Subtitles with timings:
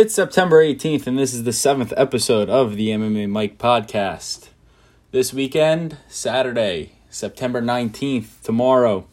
[0.00, 4.48] It's September 18th, and this is the seventh episode of the MMA Mike podcast.
[5.10, 9.06] This weekend, Saturday, September 19th, tomorrow,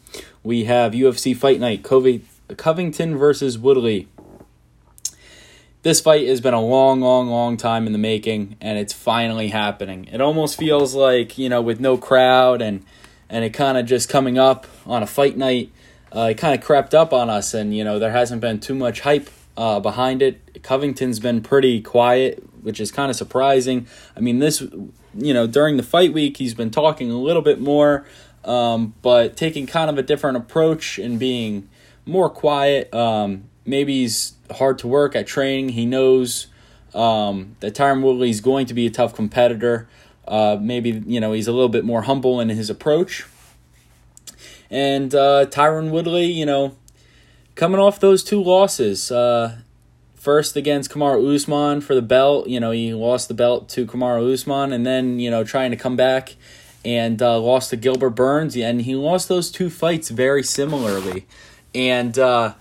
[0.43, 4.07] we have UFC Fight Night Covington versus Woodley.
[5.81, 9.49] This fight has been a long, long, long time in the making, and it's finally
[9.49, 10.05] happening.
[10.05, 12.85] It almost feels like, you know, with no crowd and,
[13.29, 15.69] and it kind of just coming up on a fight night,
[16.15, 18.73] uh, it kind of crept up on us, and, you know, there hasn't been too
[18.73, 20.63] much hype uh, behind it.
[20.63, 23.87] Covington's been pretty quiet, which is kind of surprising.
[24.15, 27.59] I mean, this, you know, during the fight week, he's been talking a little bit
[27.59, 28.05] more,
[28.45, 31.67] um, but taking kind of a different approach and being
[32.05, 32.93] more quiet.
[32.93, 35.69] Um, maybe he's hard to work at training.
[35.69, 36.47] He knows
[36.93, 39.89] um, that Tyron Woodley is going to be a tough competitor.
[40.27, 43.25] Uh, maybe, you know, he's a little bit more humble in his approach.
[44.69, 46.75] And uh, Tyron Woodley, you know,
[47.57, 49.11] coming off those two losses.
[49.11, 49.57] Uh,
[50.15, 52.47] first against Kamaru Usman for the belt.
[52.47, 55.77] You know, he lost the belt to Kamaru Usman, and then you know trying to
[55.77, 56.35] come back
[56.85, 61.25] and uh, lost to Gilbert Burns, and he lost those two fights very similarly.
[61.75, 62.53] And uh,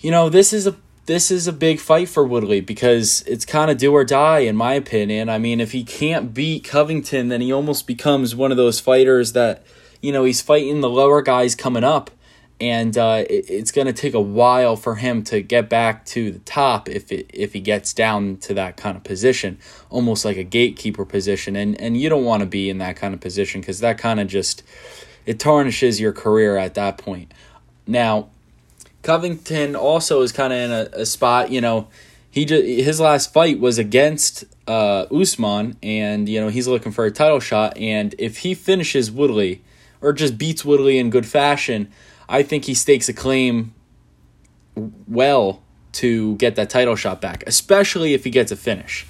[0.00, 3.70] you know, this is a this is a big fight for Woodley because it's kind
[3.70, 5.28] of do or die in my opinion.
[5.28, 9.32] I mean, if he can't beat Covington, then he almost becomes one of those fighters
[9.34, 9.64] that
[10.00, 12.10] you know he's fighting the lower guys coming up
[12.60, 16.30] and uh, it, it's going to take a while for him to get back to
[16.30, 19.58] the top if it, if he gets down to that kind of position,
[19.88, 23.14] almost like a gatekeeper position, and and you don't want to be in that kind
[23.14, 24.62] of position because that kind of just
[25.26, 27.32] it tarnishes your career at that point.
[27.86, 28.28] Now,
[29.02, 31.88] Covington also is kind of in a, a, spot, you know.
[32.30, 37.04] He just, his last fight was against uh, Usman, and you know he's looking for
[37.04, 37.76] a title shot.
[37.76, 39.62] And if he finishes Woodley
[40.00, 41.90] or just beats Woodley in good fashion,
[42.30, 43.74] I think he stakes a claim
[45.08, 49.04] well to get that title shot back, especially if he gets a finish.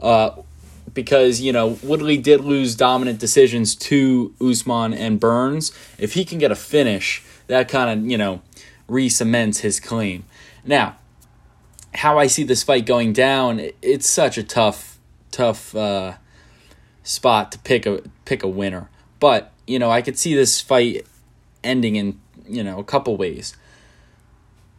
[0.00, 0.42] Uh,
[0.92, 5.72] because, you know, Woodley did lose dominant decisions to Usman and Burns.
[5.98, 8.42] If he can get a finish, that kind of, you know,
[8.88, 10.24] re cements his claim.
[10.64, 10.96] Now,
[11.94, 14.98] how I see this fight going down, it's such a tough,
[15.30, 16.14] tough uh,
[17.02, 18.90] spot to pick a pick a winner.
[19.18, 21.06] But you know, I could see this fight
[21.64, 23.56] ending in you know, a couple ways.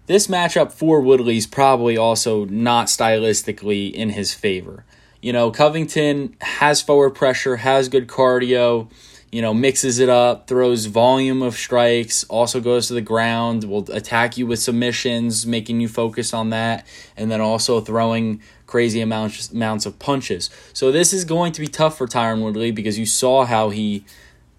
[0.07, 4.85] This matchup for Woodley's probably also not stylistically in his favor.
[5.21, 8.89] You know, Covington has forward pressure, has good cardio,
[9.31, 13.91] you know, mixes it up, throws volume of strikes, also goes to the ground, will
[13.91, 19.51] attack you with submissions, making you focus on that, and then also throwing crazy amounts
[19.51, 20.49] amounts of punches.
[20.71, 24.05] So this is going to be tough for Tyron Woodley because you saw how he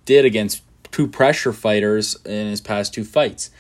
[0.05, 3.51] did against two pressure fighters in his past two fights.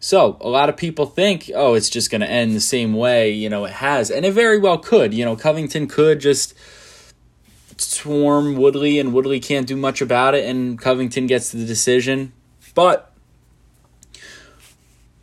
[0.00, 3.32] So a lot of people think, oh, it's just going to end the same way,
[3.32, 5.12] you know, it has, and it very well could.
[5.12, 6.54] You know, Covington could just
[7.78, 12.32] swarm Woodley, and Woodley can't do much about it, and Covington gets the decision.
[12.74, 13.12] But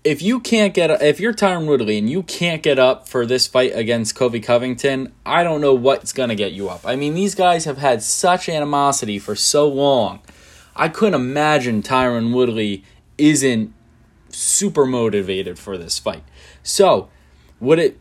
[0.03, 3.47] if you can't get, if you're Tyron Woodley and you can't get up for this
[3.47, 6.85] fight against Colby Covington, I don't know what's going to get you up.
[6.85, 10.19] I mean, these guys have had such animosity for so long
[10.75, 12.83] I couldn't imagine Tyron Woodley
[13.17, 13.73] isn't
[14.29, 16.23] super motivated for this fight.
[16.63, 17.09] So,
[17.59, 17.99] would it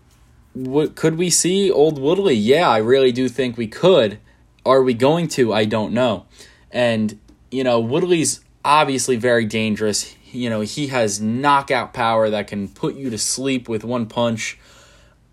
[0.54, 2.34] would could we see old Woodley?
[2.34, 4.18] Yeah, I really do think we could.
[4.66, 5.52] Are we going to?
[5.52, 6.26] I don't know.
[6.70, 7.18] And
[7.50, 10.16] you know, Woodley's obviously very dangerous.
[10.32, 14.58] You know, he has knockout power that can put you to sleep with one punch.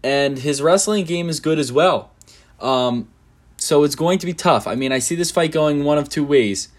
[0.04, 2.12] And his wrestling game is good as well.
[2.60, 3.08] Um,
[3.58, 4.68] so it's going to be tough.
[4.68, 6.70] I mean, I see this fight going one of two ways.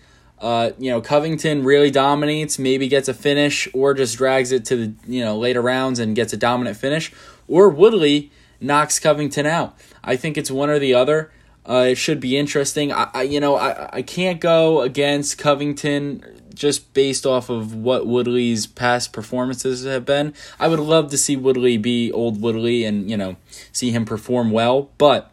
[0.43, 4.77] Uh, you know, Covington really dominates, maybe gets a finish, or just drags it to
[4.77, 7.13] the you know later rounds and gets a dominant finish,
[7.47, 9.79] or Woodley knocks Covington out.
[10.03, 11.31] I think it's one or the other.
[11.65, 12.93] Uh, it should be interesting.
[12.93, 18.09] I, I you know I, I can't go against Covington just based off of what
[18.09, 20.35] Woodley's past performances have been.
[20.59, 23.37] I would love to see Woodley be old Woodley and you know
[23.71, 25.31] see him perform well, but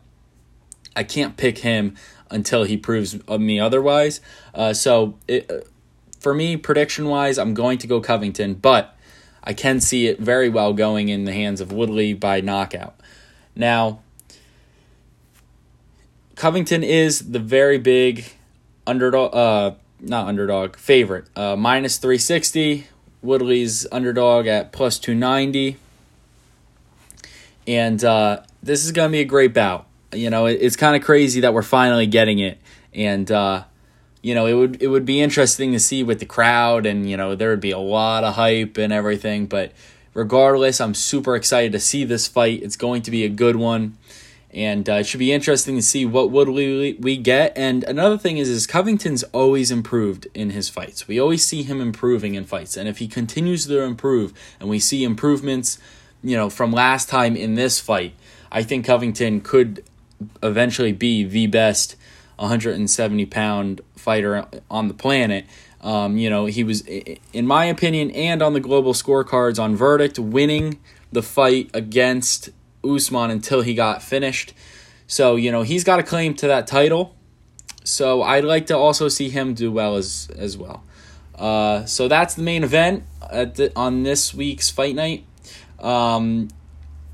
[0.96, 1.96] I can't pick him
[2.32, 4.22] until he proves me otherwise.
[4.54, 5.60] Uh, so it, uh,
[6.20, 8.96] for me, prediction wise, I'm going to go Covington, but
[9.44, 13.00] I can see it very well going in the hands of Woodley by knockout.
[13.56, 14.02] Now,
[16.36, 18.26] Covington is the very big
[18.86, 21.26] underdog, uh, not underdog, favorite.
[21.36, 22.88] Uh, minus 360.
[23.22, 25.78] Woodley's underdog at plus 290.
[27.68, 30.96] And uh, this is going to be a great bout you know, it, it's kind
[30.96, 32.60] of crazy that we're finally getting it,
[32.94, 33.64] and uh,
[34.22, 37.18] you know, it would it would be interesting to see with the crowd, and you
[37.18, 39.46] know, there would be a lot of hype and everything.
[39.46, 39.72] But
[40.14, 42.64] regardless, I'm super excited to see this fight.
[42.64, 43.98] It's going to be a good one.
[44.52, 47.54] And uh, it should be interesting to see what would we, we get.
[47.56, 51.08] And another thing is, is Covington's always improved in his fights.
[51.08, 52.76] We always see him improving in fights.
[52.76, 55.78] And if he continues to improve and we see improvements,
[56.24, 58.16] you know, from last time in this fight,
[58.52, 59.84] I think Covington could
[60.42, 61.96] eventually be the best
[62.38, 65.46] 170 pound fighter on the planet.
[65.82, 70.20] Um, you know, he was, in my opinion, and on the global scorecards on verdict,
[70.20, 70.80] winning
[71.12, 72.50] the fight against
[72.84, 74.54] Usman until he got finished.
[75.08, 77.16] So, you know, he's got a claim to that title.
[77.84, 80.84] So I'd like to also see him do well as as well.
[81.36, 85.26] Uh, so that's the main event the, on this week's fight night.
[85.80, 86.50] Um,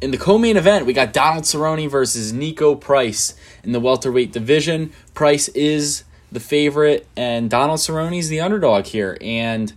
[0.01, 4.91] in the co-main event, we got Donald Cerrone versus Niko Price in the welterweight division.
[5.13, 9.17] Price is the favorite, and Donald Cerrone's the underdog here.
[9.21, 9.73] And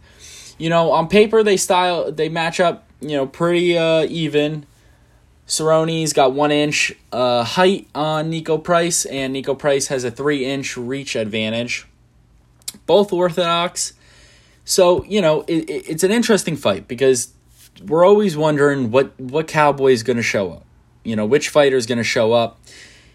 [0.59, 4.67] you know, on paper they style they match up, you know, pretty uh, even.
[5.47, 10.45] Cerrone's got one inch uh, height on Niko Price, and Niko Price has a three
[10.45, 11.87] inch reach advantage.
[12.87, 13.95] Both orthodox.
[14.67, 17.33] So, you know, it, it, it's an interesting fight because
[17.85, 20.65] we're always wondering what, what cowboy is going to show up.
[21.05, 22.61] You know, which fighter is going to show up.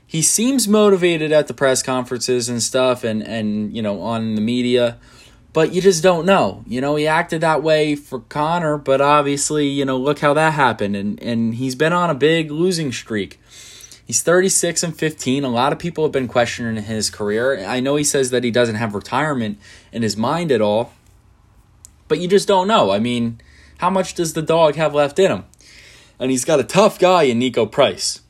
[0.06, 4.42] He seems motivated at the press conferences and stuff and, and, you know, on the
[4.42, 4.98] media
[5.54, 6.64] but you just don't know.
[6.68, 10.54] You know, he acted that way for Conor, but obviously, you know, look how that
[10.54, 10.96] happened.
[10.96, 13.40] And, and he's been on a big losing streak.
[14.06, 15.44] He's 36 and 15.
[15.44, 17.64] A lot of people have been questioning his career.
[17.64, 19.60] I know he says that he doesn't have retirement
[19.92, 20.92] in his mind at all,
[22.08, 22.92] but you just don't know.
[22.92, 23.40] I mean,
[23.84, 25.44] how much does the dog have left in him?
[26.18, 28.22] And he's got a tough guy in Niko Price.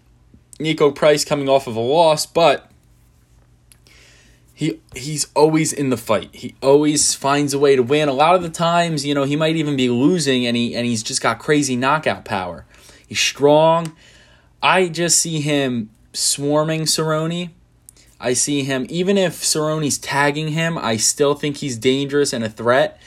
[0.58, 2.72] Niko Price coming off of a loss, but
[4.56, 6.34] he he's always in the fight.
[6.34, 8.10] He always finds a way to win.
[8.10, 10.88] A lot of the times, you know, he might even be losing and he and
[10.88, 12.66] he's just got crazy knockout power.
[13.08, 13.96] He's strong.
[14.60, 17.52] I just see him swarming Cerrone.
[18.20, 22.50] I see him even if Cerrone's tagging him, I still think he's dangerous and a
[22.50, 23.00] threat.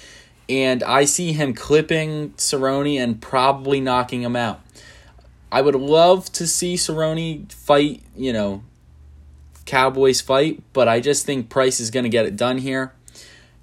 [0.49, 4.61] And I see him clipping Cerrone and probably knocking him out.
[5.51, 8.63] I would love to see Cerrone fight, you know,
[9.65, 12.93] Cowboys fight, but I just think Price is going to get it done here.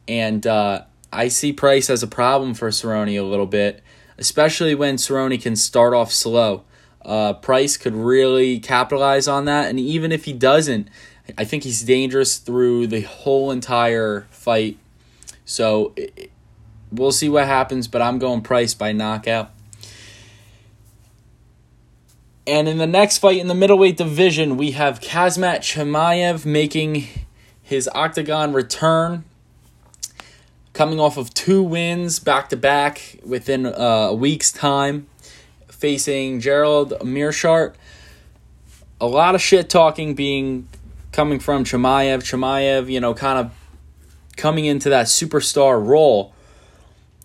[0.08, 3.82] And uh, I see Price as a problem for Cerrone a little bit,
[4.18, 6.64] especially when Cerrone can start off slow.
[7.04, 10.90] Uh, Price could really capitalize on that, and even if he doesn't,
[11.38, 14.78] I think he's dangerous through the whole entire fight.
[15.46, 16.32] So it,
[16.94, 19.52] we'll see what happens, but I'm going Price by knockout.
[22.46, 27.08] And in the next fight in the middleweight division, we have Khamzat Chimaev making
[27.62, 29.24] his octagon return,
[30.74, 35.08] coming off of two wins back to back within uh, a week's time,
[35.70, 37.76] facing Gerald Meerschaert.
[39.00, 40.68] A lot of shit talking being
[41.14, 42.20] coming from Chimaev.
[42.20, 43.54] Chimaev, you know, kind of
[44.36, 46.33] coming into that superstar role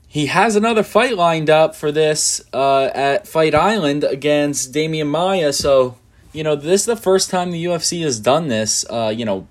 [0.09, 5.53] he has another fight lined up for this uh, at Fight Island against Demian Maia.
[5.53, 5.99] So,
[6.33, 9.47] you know, this is the first time the UFC has done this, uh, you know,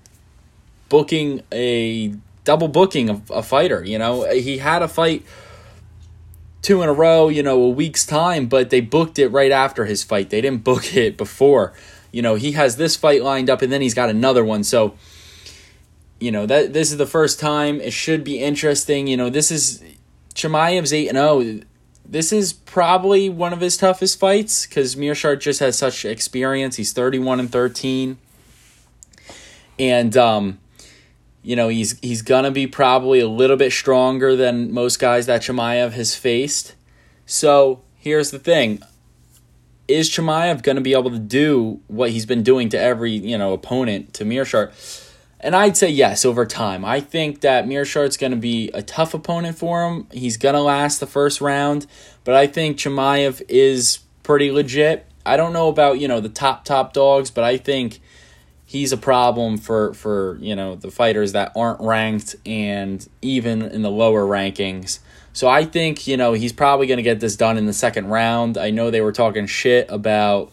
[0.88, 2.12] booking a
[2.42, 3.84] double booking of a fighter.
[3.84, 5.24] You know, he had a fight
[6.60, 9.84] two in a row, you know, a week's time, but they booked it right after
[9.84, 10.30] his fight.
[10.30, 11.72] They didn't book it before.
[12.10, 14.64] You know, he has this fight lined up and then he's got another one.
[14.64, 14.94] So,
[16.18, 17.80] you know, that this is the first time.
[17.80, 19.06] It should be interesting.
[19.06, 19.84] You know, this is
[20.38, 21.60] Chimaev's 8 0.
[22.08, 26.76] This is probably one of his toughest fights because Meerschaert just has such experience.
[26.76, 28.16] He's 31 and 13.
[29.80, 30.58] And, um,
[31.42, 35.42] you know, he's he's gonna be probably a little bit stronger than most guys that
[35.42, 36.74] Chimaev has faced.
[37.26, 38.80] So here's the thing.
[39.88, 43.52] Is Chimaev gonna be able to do what he's been doing to every, you know,
[43.52, 44.72] opponent to Meerschaert?
[45.40, 46.84] And I'd say yes over time.
[46.84, 50.08] I think that Meerschaert's going to be a tough opponent for him.
[50.12, 51.86] He's going to last the first round,
[52.24, 55.06] but I think Chimaev is pretty legit.
[55.24, 58.00] I don't know about, you know, the top top dogs, but I think
[58.64, 63.82] he's a problem for for, you know, the fighters that aren't ranked and even in
[63.82, 64.98] the lower rankings.
[65.32, 68.08] So I think, you know, he's probably going to get this done in the second
[68.08, 68.58] round.
[68.58, 70.50] I know they were talking shit about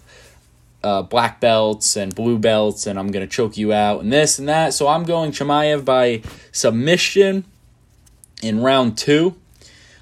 [0.85, 4.37] uh, black belts and blue belts, and I'm going to choke you out, and this
[4.37, 4.73] and that.
[4.73, 7.43] So I'm going Chimaev by submission
[8.43, 9.35] in round two.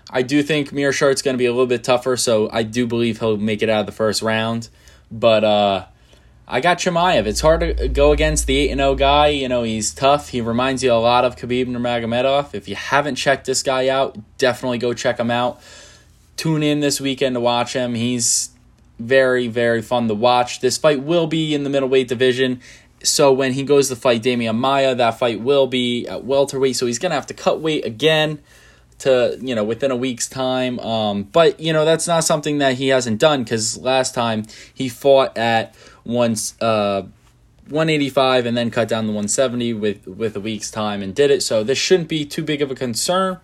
[0.09, 3.19] I do think Meerschaert's going to be a little bit tougher, so I do believe
[3.19, 4.67] he'll make it out of the first round.
[5.09, 5.85] But uh,
[6.47, 7.25] I got Chimaev.
[7.25, 9.27] It's hard to go against the 8 0 guy.
[9.29, 10.29] You know, he's tough.
[10.29, 12.53] He reminds you a lot of Khabib Nurmagomedov.
[12.53, 15.61] If you haven't checked this guy out, definitely go check him out.
[16.35, 17.95] tune in this weekend to watch him.
[17.95, 18.52] He's
[19.03, 20.59] very, very fun to watch.
[20.59, 22.61] This fight will be in the middleweight division.
[23.03, 26.75] So when he goes to fight Demian Maia, that fight will be at welterweight.
[26.75, 28.39] So he's gonna have to cut weight again
[28.99, 30.79] to you know within a week's time.
[30.79, 34.89] Um, but you know that's not something that he hasn't done because last time he
[34.89, 37.03] fought at once uh,
[37.69, 41.43] 185 and then cut down to 170 with with a week's time and did it.
[41.43, 43.39] So this shouldn't be too big of a concern,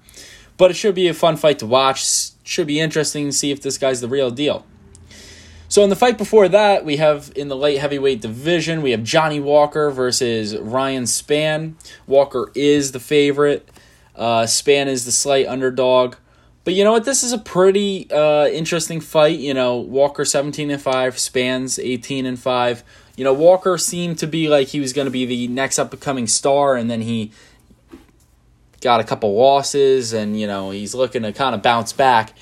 [0.57, 2.31] but it should be a fun fight to watch.
[2.43, 4.65] Should be interesting to see if this guy's the real deal.
[5.69, 9.03] So in the fight before that, we have in the light heavyweight division, we have
[9.03, 11.75] Johnny Walker versus Ryan Spann.
[12.07, 13.69] Walker is the favorite.
[14.15, 16.15] Uh, Spann is the slight underdog.
[16.63, 17.05] But you know what?
[17.05, 19.39] This is a pretty uh, interesting fight.
[19.39, 22.83] You know, Walker 17 and 5, Spann's 18 and 5.
[23.15, 25.93] You know, Walker seemed to be like he was going to be the next up
[25.93, 27.31] and coming star, and then he
[28.81, 32.33] got a couple losses, and you know he's looking to kind of bounce back.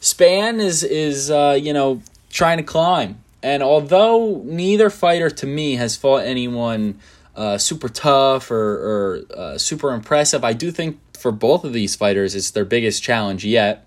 [0.00, 2.02] Span is is uh, you know
[2.34, 6.98] trying to climb, and although neither fighter to me has fought anyone
[7.36, 11.96] uh, super tough or, or uh, super impressive, I do think for both of these
[11.96, 13.86] fighters it's their biggest challenge yet.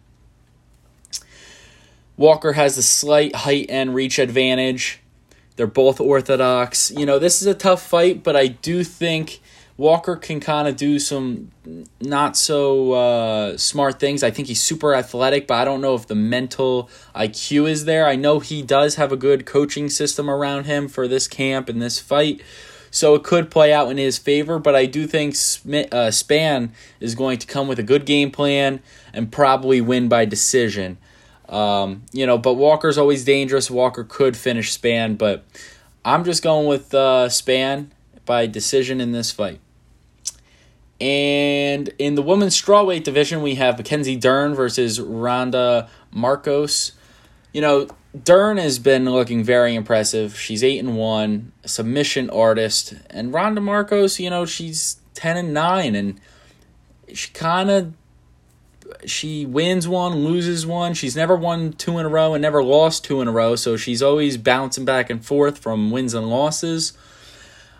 [2.15, 5.01] Walker has a slight height and reach advantage.
[5.55, 6.89] They're both orthodox.
[6.91, 9.39] You know, this is a tough fight, but I do think
[9.77, 11.51] Walker can kind of do some
[12.01, 14.23] not so uh, smart things.
[14.23, 18.07] I think he's super athletic, but I don't know if the mental IQ is there.
[18.07, 21.79] I know he does have a good coaching system around him for this camp and
[21.79, 22.41] this fight.
[22.89, 27.13] So it could play out in his favor, but I do think uh, Spann is
[27.13, 28.79] going to come with a good game plan
[29.13, 30.97] and probably win by decision.
[31.49, 33.69] Um, you know, but Walker's always dangerous.
[33.69, 35.45] Walker could finish Spann, but
[36.03, 37.87] I'm just going with uh, Spann
[38.25, 39.59] by decision in this fight.
[40.99, 46.93] And in the women's strawweight division, we have Mackenzie Dern versus Randa Markos.
[47.53, 47.87] You know,
[48.23, 50.39] Dern has been looking very impressive.
[50.39, 55.93] She's eight and one, submission artist, and Randa Markos, You know, she's ten and nine,
[55.95, 56.19] and
[57.13, 57.93] she kind of
[59.05, 60.93] she wins one, loses one.
[60.93, 63.77] She's never won two in a row and never lost two in a row, so
[63.77, 66.93] she's always bouncing back and forth from wins and losses.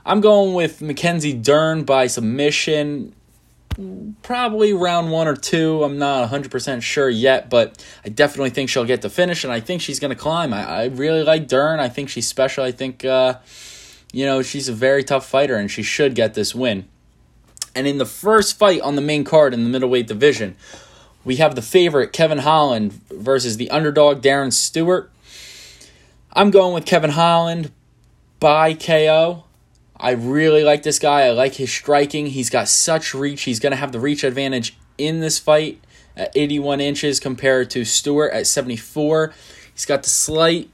[0.07, 3.13] I'm going with Mackenzie Dern by submission.
[4.23, 5.83] Probably round one or two.
[5.83, 9.59] I'm not 100% sure yet, but I definitely think she'll get to finish, and I
[9.59, 10.53] think she's going to climb.
[10.53, 11.81] I, I really like Dern.
[11.81, 12.63] I think she's special.
[12.63, 13.39] I think, uh,
[14.13, 16.87] you know, she's a very tough fighter, and she should get this win.
[17.75, 20.55] And in the first fight on the main card in the middleweight division,
[21.25, 25.11] we have the favorite Kevin Holland versus the underdog Darren Stewart.
[26.31, 27.73] I'm going with Kevin Holland
[28.39, 29.43] by KO.
[29.99, 31.21] I really like this guy.
[31.21, 32.27] I like his striking.
[32.27, 33.43] He's got such reach.
[33.43, 35.83] He's going to have the reach advantage in this fight
[36.15, 39.33] at 81 inches compared to Stewart at 74.
[39.73, 40.69] He's got the slight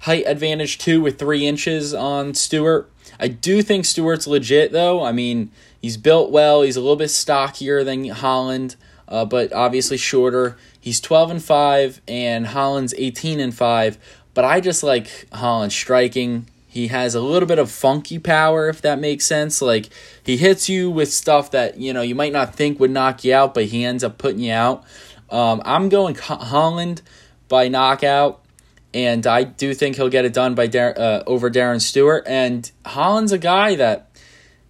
[0.00, 2.90] height advantage too with 3 inches on Stewart.
[3.18, 5.04] I do think Stewart's legit though.
[5.04, 5.50] I mean,
[5.80, 6.62] he's built well.
[6.62, 8.76] He's a little bit stockier than Holland
[9.08, 10.56] uh, but obviously shorter.
[10.80, 13.98] He's 12 and 5, and Holland's 18 and 5.
[14.34, 16.48] But I just like Holland striking.
[16.74, 19.62] He has a little bit of funky power, if that makes sense.
[19.62, 19.90] Like
[20.24, 23.32] he hits you with stuff that you know you might not think would knock you
[23.32, 24.82] out, but he ends up putting you out.
[25.30, 27.00] Um, I'm going Holland
[27.46, 28.44] by knockout,
[28.92, 32.24] and I do think he'll get it done by Dar- uh, over Darren Stewart.
[32.26, 34.10] And Holland's a guy that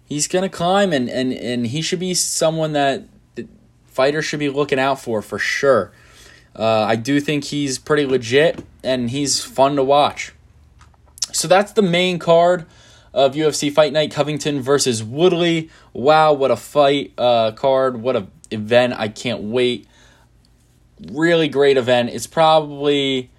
[0.05, 3.05] he's gonna climb, and and and he should be someone that
[3.87, 5.91] fighters should be looking out for for sure.
[6.55, 10.34] Uh, I do think he's pretty legit and he's fun to watch.
[11.35, 12.65] So that's the main card
[13.13, 15.69] of UFC Fight Night Covington versus Woodley.
[15.91, 17.97] Wow, what a fight uh, card!
[17.97, 18.93] What a event!
[18.93, 19.85] I can't wait.
[21.11, 22.09] Really great event.
[22.11, 23.29] It's probably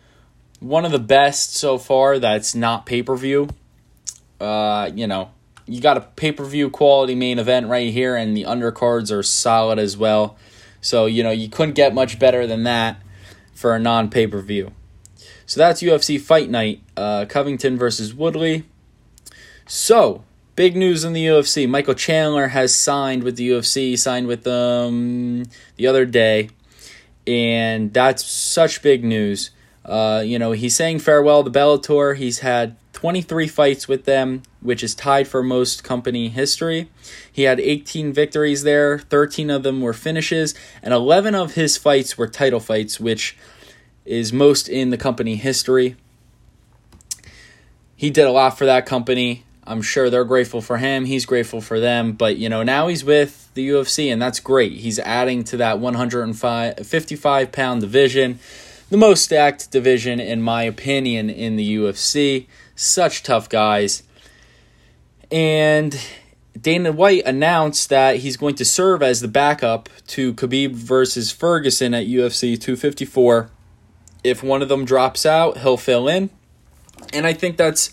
[0.60, 3.48] one of the best so far that's not pay per view.
[4.38, 5.30] Uh, you know,
[5.64, 9.22] you got a pay per view quality main event right here, and the undercards are
[9.22, 10.36] solid as well.
[10.82, 13.00] So, you know, you couldn't get much better than that
[13.54, 14.72] for a non pay per view.
[15.46, 18.64] So that's UFC Fight Night, uh, Covington versus Woodley.
[19.66, 20.24] So,
[20.56, 21.68] big news in the UFC.
[21.68, 25.44] Michael Chandler has signed with the UFC, signed with them
[25.76, 26.50] the other day.
[27.26, 29.50] And that's such big news.
[29.84, 32.16] Uh, you know, he's saying farewell to Bellator.
[32.16, 36.90] He's had 23 fights with them, which is tied for most company history.
[37.30, 42.16] He had 18 victories there, 13 of them were finishes, and 11 of his fights
[42.18, 43.36] were title fights, which
[44.06, 45.96] is most in the company history.
[47.96, 49.44] He did a lot for that company.
[49.66, 51.06] I'm sure they're grateful for him.
[51.06, 52.12] He's grateful for them.
[52.12, 54.72] But, you know, now he's with the UFC, and that's great.
[54.72, 58.38] He's adding to that 155 pound division
[58.88, 62.46] the most stacked division, in my opinion, in the UFC.
[62.74, 64.02] Such tough guys.
[65.30, 65.98] And
[66.60, 71.94] Dana White announced that he's going to serve as the backup to Khabib versus Ferguson
[71.94, 73.50] at UFC 254.
[74.26, 76.30] If one of them drops out, he'll fill in.
[77.12, 77.90] And I think that's,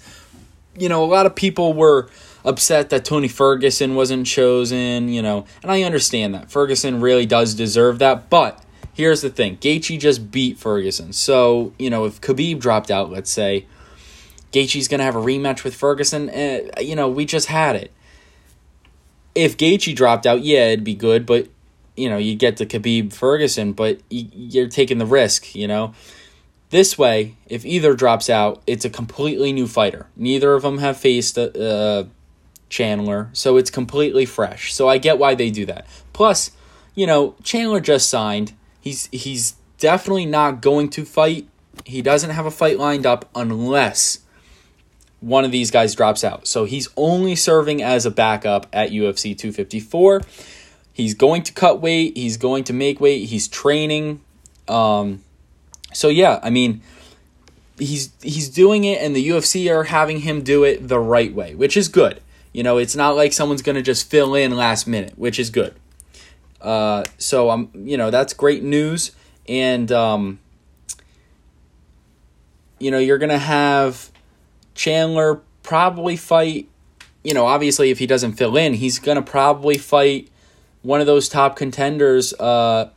[0.77, 2.09] you know, a lot of people were
[2.45, 6.51] upset that Tony Ferguson wasn't chosen, you know, and I understand that.
[6.51, 8.61] Ferguson really does deserve that, but
[8.93, 11.13] here's the thing Gaethje just beat Ferguson.
[11.13, 13.65] So, you know, if Khabib dropped out, let's say,
[14.51, 17.91] Gaethje's going to have a rematch with Ferguson, eh, you know, we just had it.
[19.35, 21.47] If Gaethje dropped out, yeah, it'd be good, but,
[21.97, 25.93] you know, you'd get the Khabib Ferguson, but you're taking the risk, you know.
[26.73, 30.07] This way, if either drops out, it's a completely new fighter.
[30.15, 32.05] Neither of them have faced uh,
[32.67, 34.73] Chandler, so it's completely fresh.
[34.73, 35.85] So I get why they do that.
[36.13, 36.49] Plus,
[36.95, 38.53] you know, Chandler just signed.
[38.81, 41.47] He's he's definitely not going to fight.
[41.85, 44.21] He doesn't have a fight lined up unless
[45.19, 46.47] one of these guys drops out.
[46.47, 50.21] So he's only serving as a backup at UFC 254.
[50.91, 54.21] He's going to cut weight, he's going to make weight, he's training
[54.67, 55.21] um
[55.93, 56.81] so yeah, I mean,
[57.77, 61.55] he's he's doing it, and the UFC are having him do it the right way,
[61.55, 62.21] which is good.
[62.51, 65.49] You know, it's not like someone's going to just fill in last minute, which is
[65.49, 65.73] good.
[66.61, 69.11] Uh, so I'm, you know, that's great news,
[69.47, 70.39] and um,
[72.79, 74.11] you know, you're gonna have
[74.75, 76.69] Chandler probably fight.
[77.23, 80.29] You know, obviously, if he doesn't fill in, he's gonna probably fight
[80.83, 82.89] one of those top contenders uh,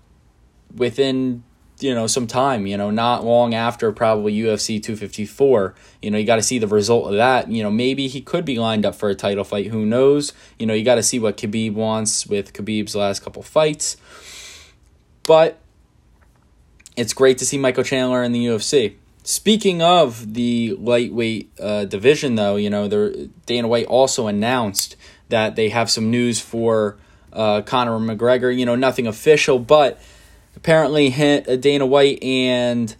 [0.76, 1.42] within
[1.78, 6.24] you know some time you know not long after probably UFC 254 you know you
[6.24, 7.50] got to see the result of that.
[7.50, 9.66] You know maybe he could be lined up for a title fight.
[9.66, 10.32] Who knows?
[10.58, 13.96] You know you got to see what Khabib wants with Khabib's last couple fights.
[15.24, 15.58] But
[16.96, 22.36] it's great to see Michael Chandler in the UFC speaking of the lightweight uh, division
[22.36, 22.88] though you know
[23.44, 24.94] Dana White also announced
[25.28, 26.96] that they have some news for
[27.32, 28.56] uh, Conor McGregor.
[28.56, 30.00] You know nothing official but
[30.56, 32.96] apparently uh, Dana White and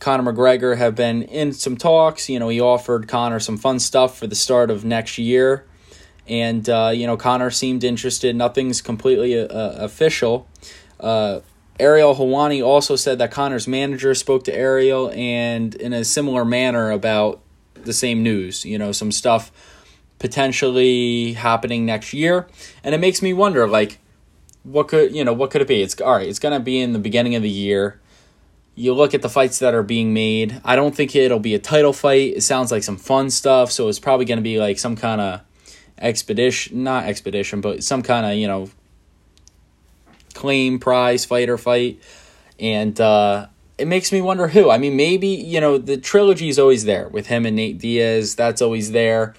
[0.00, 2.28] Conor McGregor have been in some talks.
[2.28, 5.66] You know, he offered Conor some fun stuff for the start of next year.
[6.26, 8.34] And, uh, you know, Conor seemed interested.
[8.34, 10.48] Nothing's completely uh, official.
[10.98, 11.40] Uh,
[11.78, 16.90] Ariel Helwani also said that Conor's manager spoke to Ariel and in a similar manner
[16.90, 17.40] about
[17.74, 19.50] the same news, you know, some stuff
[20.18, 22.46] potentially happening next year.
[22.84, 23.98] And it makes me wonder, like,
[24.62, 25.82] what could you know what could it be?
[25.82, 26.28] It's all right.
[26.28, 28.00] It's gonna be in the beginning of the year.
[28.74, 30.60] You look at the fights that are being made.
[30.64, 32.34] I don't think it'll be a title fight.
[32.36, 33.70] It sounds like some fun stuff.
[33.72, 35.40] So it's probably gonna be like some kind of
[35.98, 38.70] expedition, not expedition, but some kind of you know
[40.34, 42.00] claim prize fighter fight,
[42.58, 43.46] and uh,
[43.78, 44.70] it makes me wonder who.
[44.70, 48.34] I mean, maybe you know the trilogy is always there with him and Nate Diaz.
[48.34, 49.34] That's always there,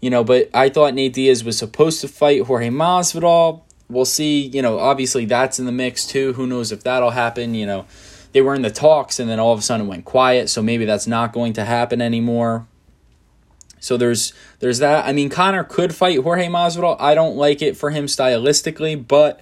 [0.00, 0.24] you know.
[0.24, 4.46] But I thought Nate Diaz was supposed to fight Jorge Masvidal we'll see.
[4.46, 6.32] You know, obviously that's in the mix too.
[6.34, 7.54] Who knows if that'll happen?
[7.54, 7.86] You know,
[8.32, 10.48] they were in the talks and then all of a sudden it went quiet.
[10.50, 12.66] So maybe that's not going to happen anymore.
[13.80, 15.06] So there's there's that.
[15.06, 16.96] I mean, Conor could fight Jorge Masvidal.
[16.98, 19.40] I don't like it for him stylistically, but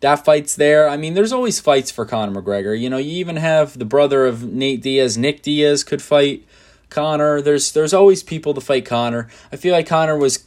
[0.00, 0.88] that fight's there.
[0.88, 2.78] I mean, there's always fights for Conor McGregor.
[2.78, 6.46] You know, you even have the brother of Nate Diaz, Nick Diaz, could fight
[6.88, 7.40] Conor.
[7.40, 9.28] There's there's always people to fight Conor.
[9.52, 10.44] I feel like Conor was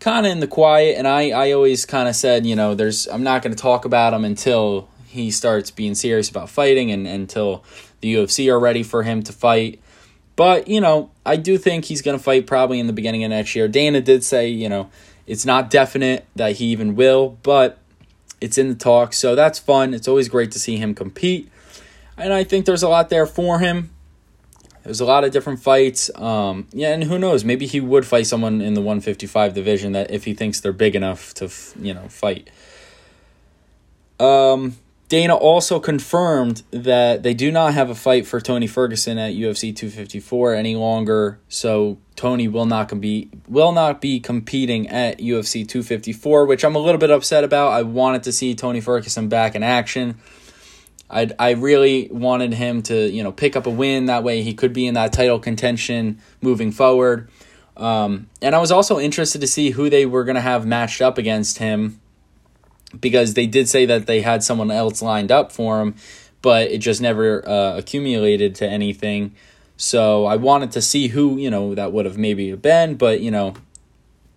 [0.00, 3.06] kind of in the quiet and I, I always kind of said you know there's
[3.06, 7.06] i'm not going to talk about him until he starts being serious about fighting and,
[7.06, 7.62] and until
[8.00, 9.80] the ufc are ready for him to fight.
[10.36, 13.30] But you know i do think he's going to fight probably in the beginning of
[13.30, 13.68] next year.
[13.68, 14.90] Dana did say you know
[15.26, 17.78] it's not definite that he even will but
[18.40, 19.92] it's in the talks so that's fun.
[19.92, 21.50] It's always great to see him compete.
[22.16, 23.90] And i think there's a lot there for him
[24.90, 26.10] there's a lot of different fights.
[26.16, 27.44] Um, yeah, and who knows?
[27.44, 30.96] Maybe he would fight someone in the 155 division that if he thinks they're big
[30.96, 31.48] enough to,
[31.80, 32.50] you know, fight.
[34.18, 34.74] Um,
[35.08, 39.74] Dana also confirmed that they do not have a fight for Tony Ferguson at UFC
[39.74, 41.38] 254 any longer.
[41.48, 46.80] So Tony will not compete will not be competing at UFC 254, which I'm a
[46.80, 47.68] little bit upset about.
[47.68, 50.18] I wanted to see Tony Ferguson back in action.
[51.10, 54.54] I I really wanted him to you know pick up a win that way he
[54.54, 57.28] could be in that title contention moving forward.
[57.76, 61.00] Um, and I was also interested to see who they were going to have matched
[61.00, 62.00] up against him
[63.00, 65.94] because they did say that they had someone else lined up for him,
[66.42, 69.34] but it just never uh, accumulated to anything.
[69.76, 73.30] So I wanted to see who you know that would have maybe been, but you
[73.30, 73.54] know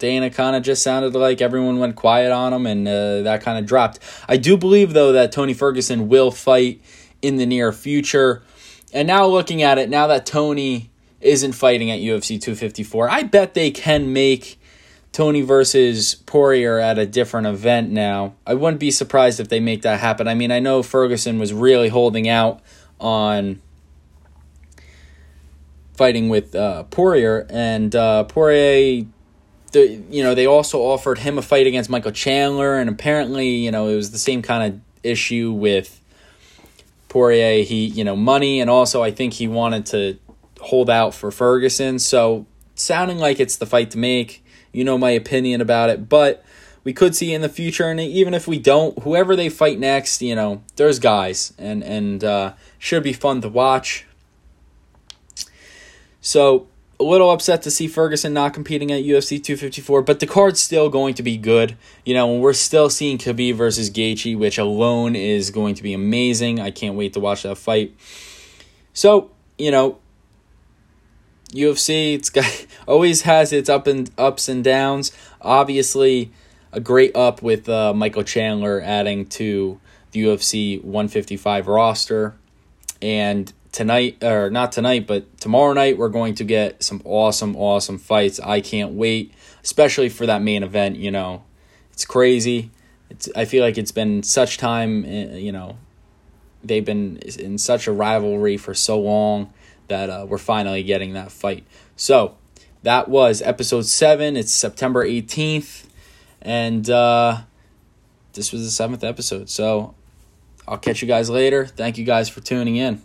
[0.04, 3.58] Dana kind of just sounded like everyone went quiet on him and uh, that kind
[3.58, 4.00] of dropped.
[4.28, 6.82] I do believe, though, that Tony Ferguson will fight
[7.22, 8.44] in the near future.
[8.92, 13.54] And now looking at it, now that Tony isn't fighting at UFC 254, I bet
[13.54, 14.60] they can make
[15.14, 18.36] Tony versus Poirier at a different event now.
[18.46, 20.28] I wouldn't be surprised if they make that happen.
[20.28, 22.60] I mean, I know Ferguson was really holding out
[23.00, 23.62] on
[25.94, 29.06] fighting with uh, Poirier, and uh, Poirier,
[29.74, 33.72] the you know they also offered him a fight against Michael Chandler, and apparently you
[33.72, 36.00] know it was the same kind of issue with
[37.10, 37.64] Poirier.
[37.64, 40.18] He you know money, and also I think he wanted to
[40.62, 42.00] hold out for Ferguson.
[42.00, 44.44] So sounding like it's the fight to make.
[44.72, 46.44] You know my opinion about it, but
[46.84, 50.22] we could see in the future, and even if we don't, whoever they fight next,
[50.22, 54.06] you know, there's guys, and and uh, should be fun to watch.
[56.22, 56.68] So
[57.04, 60.90] a little upset to see Ferguson not competing at UFC 254, but the card's still
[60.90, 61.78] going to be good.
[62.06, 66.60] You know, we're still seeing Khabib versus Gaethje, which alone is going to be amazing.
[66.60, 67.96] I can't wait to watch that fight.
[68.94, 70.00] So, you know,
[71.52, 75.12] UFC it's got always has its up and ups and downs.
[75.42, 76.32] Obviously,
[76.72, 79.80] a great up with uh, Michael Chandler adding to
[80.12, 82.36] the UFC 155 roster,
[83.02, 87.98] and tonight or not tonight but tomorrow night we're going to get some awesome awesome
[87.98, 88.40] fights.
[88.40, 89.34] I can't wait
[89.64, 91.44] especially for that main event you know.
[91.92, 92.72] It's crazy.
[93.10, 95.78] It's i feel like it's been such time eh, you know
[96.64, 99.52] they've been in such a rivalry for so long
[99.90, 101.66] that uh, we're finally getting that fight.
[101.98, 102.38] So
[102.84, 105.86] that was episode 7 it's september 18th
[106.42, 107.42] and uh,
[108.34, 109.50] this was the seventh episode.
[109.50, 109.96] So
[110.68, 111.66] i'll catch you guys later.
[111.66, 113.02] Thank you guys for tuning in